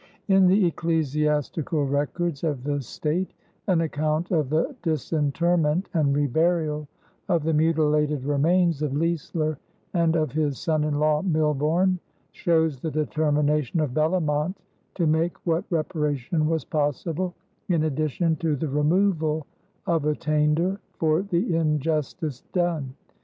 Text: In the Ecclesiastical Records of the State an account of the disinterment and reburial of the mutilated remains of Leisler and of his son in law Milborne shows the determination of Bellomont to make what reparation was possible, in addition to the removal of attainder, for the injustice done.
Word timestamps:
In 0.27 0.47
the 0.47 0.65
Ecclesiastical 0.65 1.85
Records 1.85 2.43
of 2.43 2.63
the 2.63 2.81
State 2.81 3.35
an 3.67 3.81
account 3.81 4.31
of 4.31 4.49
the 4.49 4.75
disinterment 4.81 5.89
and 5.93 6.15
reburial 6.15 6.87
of 7.29 7.43
the 7.43 7.53
mutilated 7.53 8.25
remains 8.25 8.81
of 8.81 8.95
Leisler 8.97 9.59
and 9.93 10.15
of 10.15 10.31
his 10.31 10.57
son 10.57 10.83
in 10.85 10.97
law 10.99 11.21
Milborne 11.21 11.99
shows 12.31 12.79
the 12.79 12.89
determination 12.89 13.79
of 13.79 13.93
Bellomont 13.93 14.55
to 14.95 15.05
make 15.05 15.37
what 15.45 15.65
reparation 15.69 16.49
was 16.49 16.65
possible, 16.65 17.35
in 17.69 17.83
addition 17.83 18.35
to 18.37 18.55
the 18.55 18.69
removal 18.69 19.45
of 19.85 20.05
attainder, 20.05 20.79
for 20.97 21.21
the 21.21 21.55
injustice 21.55 22.41
done. 22.53 22.95